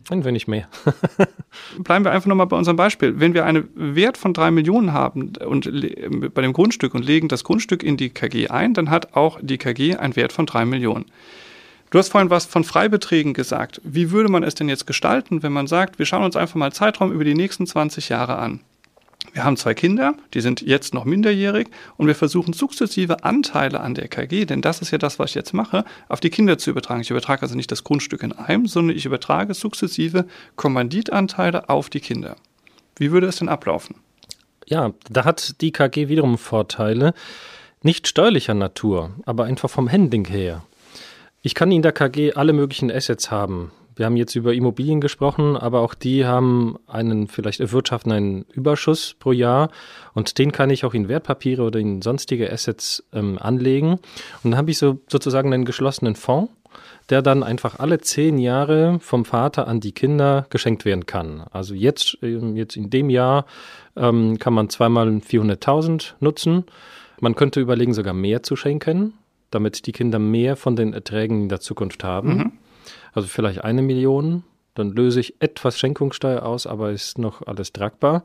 Ein 0.09 0.23
wenig 0.23 0.47
mehr. 0.47 0.69
Bleiben 1.79 2.05
wir 2.05 2.11
einfach 2.11 2.27
nochmal 2.27 2.47
bei 2.47 2.55
unserem 2.57 2.77
Beispiel. 2.77 3.19
Wenn 3.19 3.33
wir 3.33 3.45
einen 3.45 3.67
Wert 3.75 4.17
von 4.17 4.33
drei 4.33 4.51
Millionen 4.51 4.93
haben 4.93 5.33
und 5.45 5.69
bei 6.33 6.41
dem 6.41 6.53
Grundstück 6.53 6.93
und 6.93 7.03
legen 7.03 7.27
das 7.27 7.43
Grundstück 7.43 7.83
in 7.83 7.97
die 7.97 8.09
KG 8.09 8.47
ein, 8.47 8.73
dann 8.73 8.89
hat 8.89 9.15
auch 9.15 9.39
die 9.41 9.57
KG 9.57 9.97
einen 9.97 10.15
Wert 10.15 10.31
von 10.31 10.45
drei 10.45 10.63
Millionen. 10.63 11.05
Du 11.89 11.99
hast 11.99 12.09
vorhin 12.09 12.29
was 12.29 12.45
von 12.45 12.65
Freibeträgen 12.65 13.33
gesagt. 13.33 13.79
Wie 13.83 14.11
würde 14.11 14.29
man 14.29 14.43
es 14.43 14.55
denn 14.55 14.67
jetzt 14.67 14.87
gestalten, 14.87 15.41
wenn 15.41 15.53
man 15.53 15.67
sagt, 15.67 15.99
wir 15.99 16.05
schauen 16.05 16.23
uns 16.23 16.35
einfach 16.35 16.55
mal 16.55 16.73
Zeitraum 16.73 17.13
über 17.13 17.23
die 17.23 17.33
nächsten 17.33 17.65
20 17.65 18.09
Jahre 18.09 18.37
an? 18.37 18.59
Wir 19.33 19.43
haben 19.43 19.55
zwei 19.55 19.73
Kinder, 19.73 20.15
die 20.33 20.41
sind 20.41 20.61
jetzt 20.61 20.93
noch 20.93 21.05
minderjährig 21.05 21.67
und 21.97 22.07
wir 22.07 22.15
versuchen 22.15 22.53
sukzessive 22.53 23.23
Anteile 23.23 23.79
an 23.79 23.93
der 23.93 24.07
KG, 24.07 24.45
denn 24.45 24.61
das 24.61 24.81
ist 24.81 24.91
ja 24.91 24.97
das, 24.97 25.19
was 25.19 25.31
ich 25.31 25.35
jetzt 25.35 25.53
mache, 25.53 25.85
auf 26.09 26.19
die 26.19 26.29
Kinder 26.29 26.57
zu 26.57 26.71
übertragen. 26.71 27.01
Ich 27.01 27.09
übertrage 27.09 27.41
also 27.41 27.55
nicht 27.55 27.71
das 27.71 27.83
Grundstück 27.83 28.23
in 28.23 28.31
einem, 28.31 28.67
sondern 28.67 28.95
ich 28.95 29.05
übertrage 29.05 29.53
sukzessive 29.53 30.25
Kommanditanteile 30.55 31.69
auf 31.69 31.89
die 31.89 31.99
Kinder. 31.99 32.35
Wie 32.95 33.11
würde 33.11 33.27
es 33.27 33.37
denn 33.37 33.49
ablaufen? 33.49 33.95
Ja, 34.65 34.91
da 35.09 35.23
hat 35.23 35.61
die 35.61 35.71
KG 35.71 36.09
wiederum 36.09 36.37
Vorteile, 36.37 37.13
nicht 37.81 38.07
steuerlicher 38.07 38.53
Natur, 38.53 39.11
aber 39.25 39.45
einfach 39.45 39.69
vom 39.69 39.91
Handling 39.91 40.25
her. 40.25 40.63
Ich 41.47 41.55
kann 41.55 41.71
in 41.71 41.81
der 41.81 41.93
KG 41.93 42.33
alle 42.33 42.51
möglichen 42.51 42.91
Assets 42.91 43.31
haben. 43.31 43.71
Wir 43.95 44.05
haben 44.05 44.17
jetzt 44.17 44.35
über 44.35 44.53
Immobilien 44.53 44.99
gesprochen, 44.99 45.55
aber 45.55 45.79
auch 45.79 45.93
die 45.93 46.25
haben 46.25 46.75
einen, 46.87 47.29
vielleicht 47.29 47.61
erwirtschaften 47.61 48.11
einen 48.11 48.41
Überschuss 48.51 49.15
pro 49.17 49.31
Jahr 49.31 49.69
und 50.13 50.39
den 50.39 50.51
kann 50.51 50.69
ich 50.71 50.83
auch 50.83 50.93
in 50.93 51.07
Wertpapiere 51.07 51.63
oder 51.63 51.79
in 51.79 52.01
sonstige 52.01 52.51
Assets 52.51 53.01
ähm, 53.13 53.37
anlegen. 53.39 53.91
Und 53.91 54.01
dann 54.43 54.57
habe 54.57 54.71
ich 54.71 54.77
so 54.77 54.99
sozusagen 55.07 55.53
einen 55.53 55.63
geschlossenen 55.63 56.15
Fonds, 56.15 56.51
der 57.09 57.21
dann 57.21 57.43
einfach 57.43 57.79
alle 57.79 57.99
zehn 57.99 58.39
Jahre 58.39 58.99
vom 58.99 59.23
Vater 59.23 59.69
an 59.69 59.79
die 59.79 59.93
Kinder 59.93 60.47
geschenkt 60.49 60.83
werden 60.83 61.05
kann. 61.05 61.45
Also 61.53 61.75
jetzt, 61.75 62.17
ähm, 62.23 62.57
jetzt 62.57 62.75
in 62.75 62.89
dem 62.89 63.09
Jahr 63.09 63.45
ähm, 63.95 64.37
kann 64.37 64.53
man 64.53 64.67
zweimal 64.67 65.07
400.000 65.07 66.15
nutzen. 66.19 66.65
Man 67.21 67.35
könnte 67.35 67.61
überlegen, 67.61 67.93
sogar 67.93 68.13
mehr 68.13 68.43
zu 68.43 68.57
schenken, 68.57 69.13
damit 69.51 69.85
die 69.87 69.91
Kinder 69.91 70.19
mehr 70.19 70.55
von 70.55 70.75
den 70.75 70.93
Erträgen 70.93 71.43
in 71.43 71.49
der 71.49 71.59
Zukunft 71.59 72.03
haben. 72.03 72.37
Mhm 72.37 72.51
also 73.13 73.27
vielleicht 73.27 73.63
eine 73.63 73.81
Million, 73.81 74.43
dann 74.75 74.91
löse 74.91 75.19
ich 75.19 75.41
etwas 75.41 75.79
Schenkungssteuer 75.79 76.43
aus, 76.43 76.67
aber 76.67 76.91
ist 76.91 77.17
noch 77.17 77.45
alles 77.47 77.73
tragbar. 77.73 78.23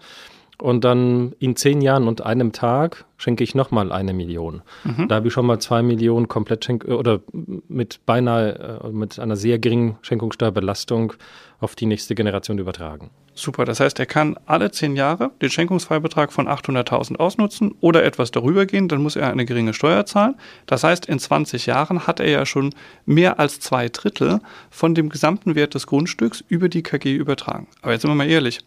Und 0.59 0.85
dann 0.85 1.33
in 1.39 1.57
zehn 1.57 1.81
Jahren 1.81 2.07
und 2.07 2.25
einem 2.25 2.53
Tag 2.53 3.05
schenke 3.17 3.43
ich 3.43 3.55
nochmal 3.55 3.91
eine 3.91 4.13
Million. 4.13 4.63
Mhm. 4.85 5.09
Da 5.09 5.17
habe 5.17 5.29
ich 5.29 5.35
schon 5.35 5.47
mal 5.47 5.59
zwei 5.59 5.83
Millionen 5.83 6.29
komplett 6.29 6.65
schenk 6.65 6.85
oder 6.85 7.21
mit 7.69 8.01
beinahe 8.07 8.81
äh, 8.85 8.89
mit 8.91 9.19
einer 9.19 9.37
sehr 9.37 9.59
geringen 9.59 9.97
Schenkungssteuerbelastung 10.03 11.15
auf 11.61 11.75
die 11.75 11.87
nächste 11.87 12.15
Generation 12.15 12.59
übertragen. 12.59 13.11
Super, 13.35 13.65
das 13.65 13.81
heißt, 13.81 13.99
er 13.99 14.07
kann 14.07 14.37
alle 14.45 14.71
zehn 14.73 14.95
Jahre 14.95 15.31
den 15.41 15.49
Schenkungsfreibetrag 15.49 16.33
von 16.33 16.49
800.000 16.49 17.17
ausnutzen 17.17 17.75
oder 17.81 18.05
etwas 18.05 18.31
darüber 18.31 18.67
gehen, 18.67 18.89
dann 18.89 19.03
muss 19.03 19.17
er 19.17 19.31
eine 19.31 19.47
geringe 19.47 19.73
Steuer 19.73 20.05
zahlen. 20.05 20.35
Das 20.67 20.85
heißt, 20.85 21.07
in 21.07 21.19
20 21.19 21.65
Jahren 21.67 22.07
hat 22.07 22.21
er 22.21 22.29
ja 22.29 22.45
schon 22.45 22.75
mehr 23.07 23.41
als 23.41 23.59
zwei 23.59 23.89
Drittel 23.89 24.41
von 24.71 24.95
dem 24.95 25.09
gesamten 25.09 25.55
Wert 25.55 25.75
des 25.75 25.87
Grundstücks 25.87 26.45
über 26.47 26.69
die 26.69 26.83
KG 26.83 27.15
übertragen. 27.15 27.69
Aber 27.81 27.93
jetzt 27.93 28.03
sind 28.03 28.11
wir 28.11 28.17
mal 28.17 28.29
ehrlich, 28.29 28.61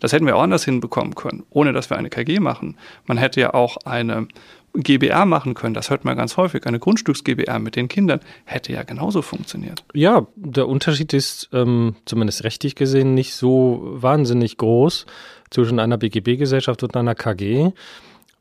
das 0.00 0.12
hätten 0.12 0.26
wir 0.26 0.36
auch 0.36 0.42
anders 0.42 0.64
hinbekommen 0.64 1.14
können, 1.14 1.44
ohne 1.50 1.72
dass 1.72 1.90
wir 1.90 1.96
eine 1.96 2.10
KG 2.10 2.40
machen. 2.40 2.76
Man 3.06 3.18
hätte 3.18 3.40
ja 3.40 3.54
auch 3.54 3.76
eine 3.84 4.26
GBR 4.74 5.26
machen 5.26 5.54
können. 5.54 5.74
Das 5.74 5.90
hört 5.90 6.04
man 6.04 6.16
ganz 6.16 6.36
häufig. 6.36 6.66
Eine 6.66 6.78
Grundstücks-GBR 6.78 7.58
mit 7.58 7.76
den 7.76 7.88
Kindern 7.88 8.20
hätte 8.44 8.72
ja 8.72 8.82
genauso 8.82 9.22
funktioniert. 9.22 9.84
Ja, 9.94 10.26
der 10.36 10.68
Unterschied 10.68 11.12
ist 11.12 11.48
ähm, 11.52 11.96
zumindest 12.04 12.44
rechtlich 12.44 12.74
gesehen 12.76 13.14
nicht 13.14 13.34
so 13.34 13.80
wahnsinnig 13.82 14.56
groß 14.56 15.06
zwischen 15.50 15.80
einer 15.80 15.98
BGB-Gesellschaft 15.98 16.82
und 16.82 16.96
einer 16.96 17.14
KG. 17.14 17.72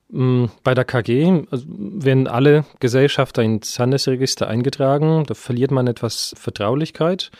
Mm, 0.09 0.45
bei 0.63 0.73
der 0.73 0.85
KG 0.85 1.43
also, 1.49 1.65
werden 1.67 2.27
alle 2.27 2.65
Gesellschafter 2.79 3.41
ins 3.41 3.79
Handelsregister 3.79 4.47
eingetragen. 4.47 5.23
Da 5.25 5.33
verliert 5.33 5.71
man 5.71 5.87
etwas 5.87 6.35
Vertraulichkeit. 6.37 7.31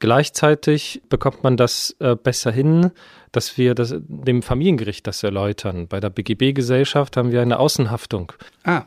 Gleichzeitig 0.00 1.02
bekommt 1.08 1.42
man 1.42 1.56
das 1.56 1.96
äh, 1.98 2.14
besser 2.14 2.52
hin, 2.52 2.92
dass 3.32 3.58
wir 3.58 3.74
das, 3.74 3.94
dem 3.98 4.42
Familiengericht 4.42 5.06
das 5.06 5.22
erläutern. 5.22 5.88
Bei 5.88 6.00
der 6.00 6.10
BGB-Gesellschaft 6.10 7.16
haben 7.16 7.32
wir 7.32 7.42
eine 7.42 7.58
Außenhaftung. 7.58 8.32
Ah, 8.64 8.84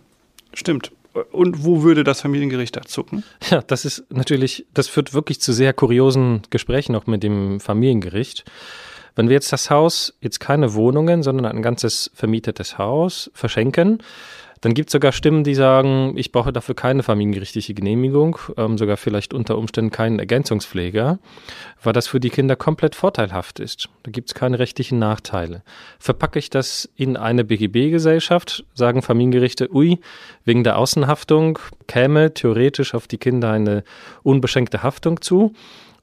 stimmt. 0.53 0.91
Und 1.31 1.65
wo 1.65 1.83
würde 1.83 2.05
das 2.05 2.21
Familiengericht 2.21 2.75
da 2.75 2.81
zucken? 2.83 3.23
Ja, 3.49 3.61
das 3.61 3.83
ist 3.83 4.05
natürlich, 4.09 4.65
das 4.73 4.87
führt 4.87 5.13
wirklich 5.13 5.41
zu 5.41 5.51
sehr 5.51 5.73
kuriosen 5.73 6.43
Gesprächen 6.49 6.95
auch 6.95 7.05
mit 7.05 7.21
dem 7.23 7.59
Familiengericht. 7.59 8.45
Wenn 9.15 9.27
wir 9.27 9.33
jetzt 9.33 9.51
das 9.51 9.69
Haus, 9.69 10.13
jetzt 10.21 10.39
keine 10.39 10.73
Wohnungen, 10.73 11.21
sondern 11.21 11.45
ein 11.45 11.61
ganzes 11.61 12.11
vermietetes 12.13 12.77
Haus 12.77 13.29
verschenken, 13.33 14.01
dann 14.61 14.75
gibt 14.75 14.89
es 14.89 14.93
sogar 14.93 15.11
Stimmen, 15.11 15.43
die 15.43 15.55
sagen, 15.55 16.13
ich 16.15 16.31
brauche 16.31 16.53
dafür 16.53 16.75
keine 16.75 17.01
familiengerichtliche 17.01 17.73
Genehmigung, 17.73 18.37
ähm, 18.57 18.77
sogar 18.77 18.95
vielleicht 18.95 19.33
unter 19.33 19.57
Umständen 19.57 19.89
keinen 19.89 20.19
Ergänzungspfleger, 20.19 21.17
weil 21.81 21.93
das 21.93 22.07
für 22.07 22.19
die 22.19 22.29
Kinder 22.29 22.55
komplett 22.55 22.93
vorteilhaft 22.93 23.59
ist. 23.59 23.89
Da 24.03 24.11
gibt 24.11 24.29
es 24.29 24.35
keine 24.35 24.59
rechtlichen 24.59 24.99
Nachteile. 24.99 25.63
Verpacke 25.97 26.37
ich 26.37 26.51
das 26.51 26.87
in 26.95 27.17
eine 27.17 27.43
BGB-Gesellschaft, 27.43 28.63
sagen 28.75 29.01
Familiengerichte, 29.01 29.73
ui, 29.73 29.99
wegen 30.45 30.63
der 30.63 30.77
Außenhaftung 30.77 31.57
käme 31.87 32.33
theoretisch 32.35 32.93
auf 32.93 33.07
die 33.07 33.17
Kinder 33.17 33.51
eine 33.51 33.83
unbeschränkte 34.21 34.83
Haftung 34.83 35.21
zu. 35.21 35.53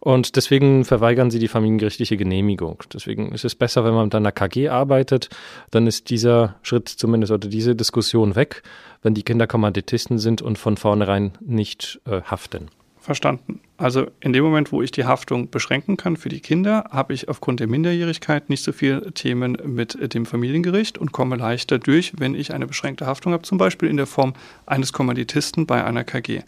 Und 0.08 0.36
deswegen 0.36 0.86
verweigern 0.86 1.30
sie 1.30 1.38
die 1.38 1.48
familiengerichtliche 1.48 2.16
Genehmigung. 2.16 2.82
Deswegen 2.94 3.30
ist 3.32 3.44
es 3.44 3.54
besser, 3.54 3.84
wenn 3.84 3.92
man 3.92 4.04
mit 4.04 4.14
einer 4.14 4.32
KG 4.32 4.70
arbeitet, 4.70 5.28
dann 5.70 5.86
ist 5.86 6.08
dieser 6.08 6.54
Schritt 6.62 6.88
zumindest 6.88 7.30
oder 7.30 7.46
diese 7.46 7.76
Diskussion 7.76 8.34
weg, 8.34 8.62
wenn 9.02 9.12
die 9.12 9.22
Kinder 9.22 9.46
Kommanditisten 9.46 10.18
sind 10.18 10.40
und 10.40 10.56
von 10.56 10.78
vornherein 10.78 11.32
nicht 11.44 12.00
äh, 12.06 12.22
haften. 12.22 12.70
Verstanden. 12.98 13.60
Also 13.76 14.06
in 14.20 14.32
dem 14.32 14.44
Moment, 14.44 14.72
wo 14.72 14.80
ich 14.80 14.92
die 14.92 15.04
Haftung 15.04 15.50
beschränken 15.50 15.98
kann 15.98 16.16
für 16.16 16.30
die 16.30 16.40
Kinder, 16.40 16.86
habe 16.90 17.12
ich 17.12 17.28
aufgrund 17.28 17.60
der 17.60 17.66
Minderjährigkeit 17.66 18.48
nicht 18.48 18.62
so 18.62 18.72
viele 18.72 19.12
Themen 19.12 19.58
mit 19.62 20.14
dem 20.14 20.24
Familiengericht 20.24 20.96
und 20.96 21.12
komme 21.12 21.36
leichter 21.36 21.78
durch, 21.78 22.14
wenn 22.16 22.34
ich 22.34 22.54
eine 22.54 22.66
beschränkte 22.66 23.04
Haftung 23.04 23.34
habe, 23.34 23.42
zum 23.42 23.58
Beispiel 23.58 23.90
in 23.90 23.98
der 23.98 24.06
Form 24.06 24.32
eines 24.64 24.94
Kommanditisten 24.94 25.66
bei 25.66 25.84
einer 25.84 26.02
KG. 26.02 26.44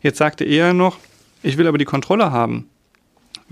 Jetzt 0.00 0.16
sagte 0.16 0.44
er 0.44 0.72
noch, 0.72 0.96
ich 1.42 1.58
will 1.58 1.66
aber 1.66 1.76
die 1.76 1.84
Kontrolle 1.84 2.32
haben 2.32 2.68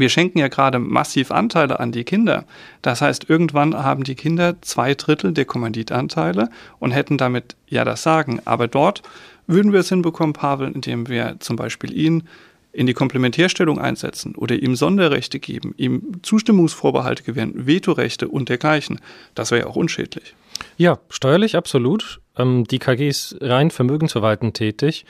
wir 0.01 0.09
schenken 0.09 0.39
ja 0.39 0.49
gerade 0.49 0.79
massiv 0.79 1.31
Anteile 1.31 1.79
an 1.79 1.93
die 1.93 2.05
Kinder. 2.05 2.45
Das 2.83 3.01
heißt, 3.03 3.29
irgendwann 3.29 3.75
haben 3.75 4.03
die 4.03 4.17
Kinder 4.17 4.61
zwei 4.63 4.95
Drittel 4.95 5.33
der 5.33 5.45
Kommanditanteile 5.45 6.49
und 6.79 6.91
hätten 6.91 7.19
damit 7.19 7.57
ja 7.69 7.85
das 7.85 8.03
Sagen. 8.03 8.41
Aber 8.45 8.67
dort 8.67 9.03
würden 9.47 9.73
wir 9.73 9.81
es 9.81 9.89
hinbekommen, 9.89 10.33
Pavel, 10.33 10.73
indem 10.73 11.09
wir 11.09 11.37
zum 11.41 11.57
Beispiel 11.57 11.97
ihn 11.97 12.25
in 12.73 12.87
die 12.87 12.95
Komplementärstellung 12.95 13.79
einsetzen 13.79 14.35
oder 14.37 14.57
ihm 14.57 14.77
Sonderrechte 14.77 15.41
geben, 15.41 15.75
ihm 15.77 16.23
Zustimmungsvorbehalte 16.23 17.23
gewähren, 17.23 17.67
Vetorechte 17.67 18.29
und 18.29 18.49
dergleichen. 18.49 19.01
Das 19.35 19.51
wäre 19.51 19.63
ja 19.63 19.67
auch 19.67 19.77
unschädlich. 19.77 20.35
Ja, 20.77 20.99
steuerlich 21.09 21.57
absolut. 21.57 22.21
Ähm, 22.37 22.65
die 22.65 22.79
KG 22.79 23.09
ist 23.09 23.37
rein 23.41 23.71
vermögensverwaltend 23.71 24.57
tätig. 24.57 25.05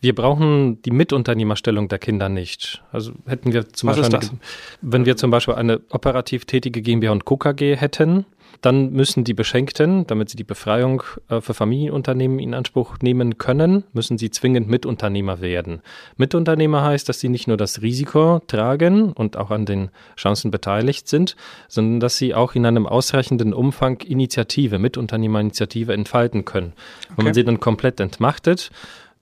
Wir 0.00 0.14
brauchen 0.14 0.82
die 0.82 0.90
Mitunternehmerstellung 0.90 1.88
der 1.88 1.98
Kinder 1.98 2.28
nicht. 2.28 2.82
Also 2.90 3.12
hätten 3.26 3.52
wir 3.52 3.68
zum 3.68 3.88
Was 3.88 3.98
Beispiel, 3.98 4.18
eine, 4.18 4.38
wenn 4.80 5.06
wir 5.06 5.16
zum 5.16 5.30
Beispiel 5.30 5.54
eine 5.54 5.80
operativ 5.90 6.44
tätige 6.44 6.82
GmbH 6.82 7.12
und 7.12 7.24
Co. 7.24 7.36
KG 7.36 7.76
hätten, 7.76 8.26
dann 8.60 8.92
müssen 8.92 9.24
die 9.24 9.34
Beschenkten, 9.34 10.06
damit 10.06 10.28
sie 10.28 10.36
die 10.36 10.44
Befreiung 10.44 11.02
äh, 11.28 11.40
für 11.40 11.54
Familienunternehmen 11.54 12.38
in 12.38 12.54
Anspruch 12.54 12.98
nehmen 13.00 13.38
können, 13.38 13.84
müssen 13.92 14.18
sie 14.18 14.30
zwingend 14.30 14.68
Mitunternehmer 14.68 15.40
werden. 15.40 15.80
Mitunternehmer 16.16 16.82
heißt, 16.82 17.08
dass 17.08 17.20
sie 17.20 17.28
nicht 17.28 17.48
nur 17.48 17.56
das 17.56 17.82
Risiko 17.82 18.40
tragen 18.46 19.12
und 19.12 19.36
auch 19.36 19.50
an 19.50 19.66
den 19.66 19.90
Chancen 20.16 20.50
beteiligt 20.50 21.08
sind, 21.08 21.36
sondern 21.68 22.00
dass 22.00 22.16
sie 22.16 22.34
auch 22.34 22.54
in 22.54 22.66
einem 22.66 22.86
ausreichenden 22.86 23.54
Umfang 23.54 24.00
Initiative, 24.00 24.78
Mitunternehmerinitiative 24.78 25.92
entfalten 25.92 26.44
können. 26.44 26.72
Okay. 27.04 27.14
Wenn 27.16 27.24
man 27.24 27.34
sie 27.34 27.44
dann 27.44 27.60
komplett 27.60 28.00
entmachtet, 28.00 28.70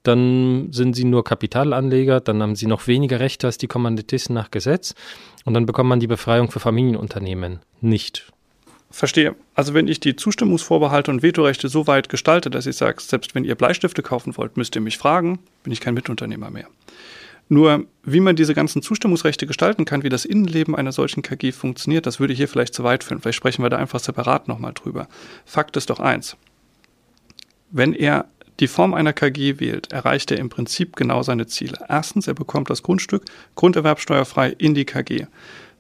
dann 0.03 0.73
sind 0.73 0.97
sie 0.97 1.05
nur 1.05 1.25
Kapitalanleger, 1.25 2.21
dann 2.21 2.43
haben 2.43 2.57
sie 2.57 2.67
noch 2.67 2.87
weniger 2.87 3.21
Rechte 3.21 3.47
als 3.47 3.59
die 3.59 3.67
Kommanditisten 3.67 4.35
nach 4.35 4.51
Gesetz 4.51 4.95
und 5.45 5.55
dann 5.55 5.67
bekommt 5.67 5.89
man 5.89 6.01
die 6.01 6.07
Befreiung 6.07 6.51
für 6.51 6.61
Familienunternehmen 6.61 7.61
nicht. 7.81 8.33
Verstehe. 8.91 9.37
Also 9.55 9.73
wenn 9.73 9.87
ich 9.87 10.01
die 10.01 10.17
Zustimmungsvorbehalte 10.17 11.11
und 11.11 11.23
Vetorechte 11.23 11.69
so 11.69 11.87
weit 11.87 12.09
gestalte, 12.09 12.51
dass 12.51 12.67
ich 12.67 12.77
sage, 12.77 13.01
selbst 13.01 13.35
wenn 13.35 13.45
ihr 13.45 13.55
Bleistifte 13.55 14.03
kaufen 14.03 14.37
wollt, 14.37 14.57
müsst 14.57 14.75
ihr 14.75 14.83
mich 14.83 14.99
fragen, 14.99 15.39
bin 15.63 15.73
ich 15.73 15.81
kein 15.81 15.95
Mitunternehmer 15.95 16.51
mehr. 16.51 16.67
Nur 17.49 17.87
wie 18.05 18.21
man 18.21 18.37
diese 18.37 18.55
ganzen 18.55 18.83
Zustimmungsrechte 18.83 19.47
gestalten 19.47 19.85
kann, 19.85 20.03
wie 20.03 20.09
das 20.09 20.25
Innenleben 20.25 20.77
einer 20.77 20.93
solchen 20.93 21.23
KG 21.23 21.53
funktioniert, 21.53 22.07
das 22.07 22.21
würde 22.21 22.35
hier 22.35 22.49
vielleicht 22.49 22.75
zu 22.75 22.85
weit 22.85 23.05
führen. 23.05 23.21
Vielleicht 23.21 23.39
sprechen 23.39 23.63
wir 23.63 23.71
da 23.71 23.77
einfach 23.77 24.01
separat 24.01 24.49
nochmal 24.49 24.73
drüber. 24.73 25.09
Fakt 25.45 25.77
ist 25.77 25.91
doch 25.91 26.01
eins. 26.01 26.37
Wenn 27.71 27.93
er 27.93 28.27
die 28.61 28.69
Form 28.69 28.95
einer 28.95 29.13
KG 29.13 29.59
wählt, 29.59 29.91
erreicht 29.91 30.31
er 30.31 30.39
im 30.39 30.49
Prinzip 30.49 30.95
genau 30.95 31.23
seine 31.23 31.47
Ziele. 31.47 31.79
Erstens, 31.89 32.29
er 32.29 32.35
bekommt 32.35 32.71
das 32.71 32.83
Grundstück 32.83 33.25
grunderwerbsteuerfrei 33.55 34.51
in 34.51 34.75
die 34.75 34.85
KG. 34.85 35.27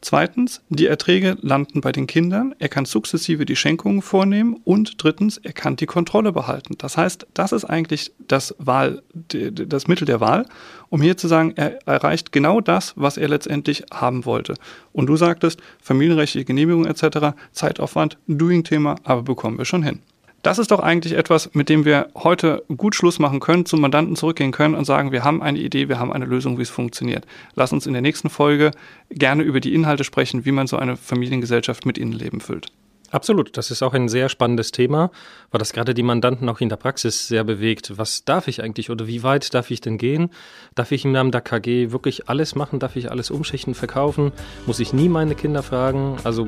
Zweitens, 0.03 0.63
die 0.71 0.87
Erträge 0.87 1.37
landen 1.43 1.83
bei 1.83 1.93
den 1.93 2.07
Kindern, 2.07 2.55
er 2.59 2.71
kann 2.71 2.87
sukzessive 2.87 3.45
die 3.45 3.57
Schenkungen 3.57 4.01
vornehmen 4.01 4.59
und 4.65 5.03
drittens, 5.03 5.37
er 5.37 5.53
kann 5.53 5.77
die 5.77 5.85
Kontrolle 5.85 6.33
behalten. 6.33 6.77
Das 6.79 6.97
heißt, 6.97 7.27
das 7.35 7.53
ist 7.53 7.67
eigentlich 7.67 8.13
das, 8.27 8.55
Wahl, 8.59 9.03
das 9.13 9.89
Mittel 9.89 10.07
der 10.07 10.21
Wahl, 10.21 10.47
um 10.89 11.03
hier 11.03 11.19
zu 11.19 11.29
sagen, 11.29 11.53
er 11.57 11.87
erreicht 11.87 12.33
genau 12.33 12.63
das, 12.63 12.95
was 12.97 13.19
er 13.19 13.29
letztendlich 13.29 13.85
haben 13.93 14.25
wollte. 14.25 14.55
Und 14.93 15.07
du 15.07 15.17
sagtest, 15.17 15.61
familienrechtliche 15.83 16.47
Genehmigung 16.47 16.87
etc., 16.87 17.37
Zeitaufwand, 17.53 18.17
Doing-Thema, 18.27 18.97
aber 19.05 19.23
bekommen 19.23 19.59
wir 19.59 19.67
schon 19.67 19.83
hin. 19.83 20.01
Das 20.43 20.59
ist 20.59 20.71
doch 20.71 20.81
eigentlich 20.81 21.13
etwas, 21.13 21.51
mit 21.55 21.69
dem 21.69 21.85
wir 21.85 22.09
heute 22.15 22.63
gut 22.75 22.95
Schluss 22.95 23.19
machen 23.19 23.41
können, 23.41 23.67
zum 23.67 23.81
Mandanten 23.81 24.17
zurückgehen 24.17 24.53
können 24.53 24.75
und 24.75 24.87
sagen, 24.87 25.13
wir 25.13 25.23
haben 25.23 25.43
eine 25.43 25.59
Idee, 25.59 25.89
wir 25.91 25.99
haben 25.99 26.13
eine 26.13 26.25
Lösung, 26.25 26.57
wie 26.57 26.63
es 26.63 26.71
funktioniert. 26.71 27.27
Lass 27.55 27.75
uns 27.75 27.87
in 27.87 27.93
der 27.93 28.01
nächsten 28.01 28.31
Folge 28.31 28.71
gerne 29.11 29.43
über 29.43 29.61
die 29.61 29.75
Inhalte 29.75 30.05
sprechen, 30.05 30.47
wie 30.47 30.53
man 30.53 30.67
so 30.67 30.79
eine 30.79 30.97
Familiengesellschaft 30.97 31.85
mit 31.85 31.99
Innenleben 31.99 32.41
füllt. 32.41 32.73
Absolut, 33.11 33.57
das 33.57 33.71
ist 33.71 33.83
auch 33.83 33.93
ein 33.93 34.09
sehr 34.09 34.29
spannendes 34.29 34.71
Thema, 34.71 35.11
weil 35.51 35.59
das 35.59 35.73
gerade 35.73 35.95
die 35.95 36.03
Mandanten 36.03 36.49
auch 36.49 36.61
in 36.61 36.69
der 36.69 36.77
Praxis 36.77 37.27
sehr 37.27 37.43
bewegt. 37.43 37.99
Was 37.99 38.25
darf 38.25 38.47
ich 38.47 38.63
eigentlich 38.63 38.89
oder 38.89 39.09
wie 39.09 39.23
weit 39.23 39.53
darf 39.53 39.71
ich 39.71 39.81
denn 39.81 39.99
gehen? 39.99 40.31
Darf 40.77 40.93
ich 40.93 41.05
im 41.05 41.13
Namen 41.13 41.33
der 41.33 41.41
KG 41.41 41.91
wirklich 41.91 42.29
alles 42.29 42.55
machen? 42.55 42.79
Darf 42.79 42.95
ich 42.95 43.11
alles 43.11 43.31
umschichten, 43.31 43.75
verkaufen? 43.75 44.33
Muss 44.67 44.79
ich 44.79 44.93
nie 44.93 45.09
meine 45.09 45.35
Kinder 45.35 45.63
fragen? 45.63 46.19
Also 46.23 46.47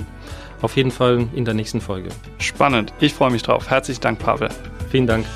auf 0.60 0.76
jeden 0.76 0.92
Fall 0.92 1.26
in 1.34 1.44
der 1.44 1.54
nächsten 1.54 1.80
Folge. 1.80 2.10
Spannend, 2.38 2.92
ich 3.00 3.12
freue 3.12 3.32
mich 3.32 3.42
drauf. 3.42 3.68
Herzlichen 3.68 4.00
Dank, 4.00 4.20
Pavel. 4.20 4.48
Vielen 4.90 5.08
Dank. 5.08 5.26